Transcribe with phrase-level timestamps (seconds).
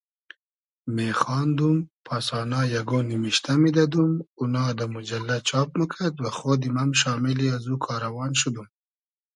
[0.95, 7.75] میخاندوم پاسانا یئگۉ نیمیشتۂ میدئدوم اونا دۂ موجئللۂ چاب موکئد وخۉدیم ام شامیلی از او
[7.85, 8.67] کاروان شودوم